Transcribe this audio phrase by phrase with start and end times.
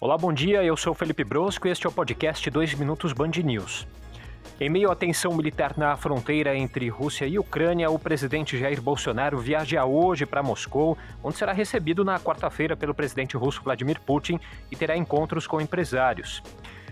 [0.00, 0.62] Olá, bom dia.
[0.62, 3.84] Eu sou Felipe Brosco e este é o podcast 2 Minutos Band News.
[4.60, 9.38] Em meio à tensão militar na fronteira entre Rússia e Ucrânia, o presidente Jair Bolsonaro
[9.38, 14.38] viaja hoje para Moscou, onde será recebido na quarta-feira pelo presidente russo Vladimir Putin
[14.70, 16.44] e terá encontros com empresários.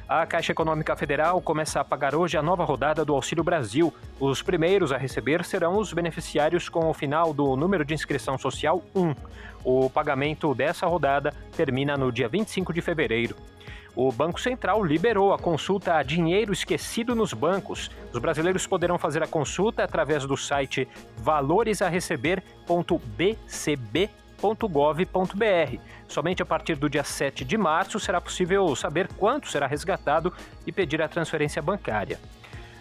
[0.09, 3.93] A Caixa Econômica Federal começa a pagar hoje a nova rodada do Auxílio Brasil.
[4.21, 8.85] Os primeiros a receber serão os beneficiários com o final do número de inscrição social
[8.95, 9.15] 1.
[9.65, 13.35] O pagamento dessa rodada termina no dia 25 de fevereiro.
[13.97, 17.91] O Banco Central liberou a consulta a dinheiro esquecido nos bancos.
[18.13, 20.87] Os brasileiros poderão fazer a consulta através do site
[24.41, 25.81] valoresareceber.bcb.gov.br.
[26.09, 30.33] Somente a partir do dia 7 de março será possível saber quanto será resgatado
[30.67, 32.19] e pedir a transferência bancária.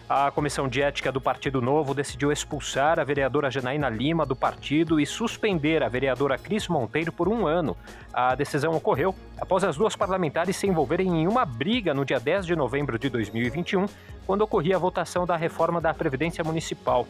[0.08, 5.00] A Comissão de Ética do Partido Novo decidiu expulsar a vereadora Janaína Lima do partido
[5.00, 7.76] e suspender a vereadora Cris Monteiro por um ano.
[8.12, 12.46] A decisão ocorreu após as duas parlamentares se envolverem em uma briga no dia 10
[12.46, 13.86] de novembro de 2021,
[14.24, 17.04] quando ocorria a votação da reforma da Previdência Municipal.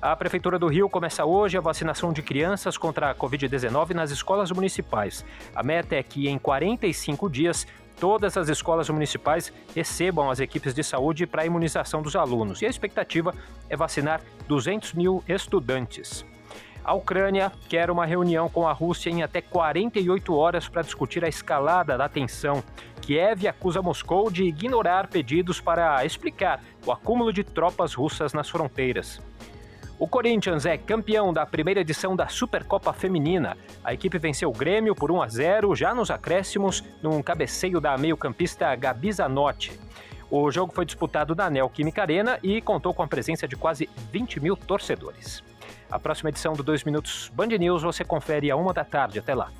[0.00, 4.50] A Prefeitura do Rio começa hoje a vacinação de crianças contra a Covid-19 nas escolas
[4.50, 5.24] municipais.
[5.54, 7.66] A meta é que, em 45 dias,
[7.98, 12.60] todas as escolas municipais recebam as equipes de saúde para a imunização dos alunos.
[12.60, 13.34] E a expectativa
[13.70, 16.26] é vacinar 200 mil estudantes.
[16.84, 21.28] A Ucrânia quer uma reunião com a Rússia em até 48 horas para discutir a
[21.28, 22.62] escalada da tensão.
[23.00, 29.20] Kiev acusa Moscou de ignorar pedidos para explicar o acúmulo de tropas russas nas fronteiras.
[29.98, 33.56] O Corinthians é campeão da primeira edição da Supercopa Feminina.
[33.82, 37.96] A equipe venceu o Grêmio por 1 a 0 já nos acréscimos, num cabeceio da
[37.96, 39.80] meio-campista Gabi Zanotti.
[40.30, 44.38] O jogo foi disputado na Neoquímica Arena e contou com a presença de quase 20
[44.38, 45.42] mil torcedores.
[45.90, 49.18] A próxima edição do 2 Minutos Band News você confere a uma da tarde.
[49.18, 49.50] Até lá.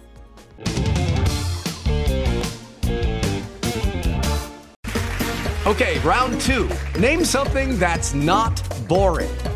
[5.65, 6.69] Okay, round two.
[7.01, 9.56] Name something that's not boring.